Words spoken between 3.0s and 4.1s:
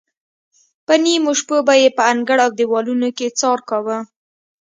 کې څار کاوه.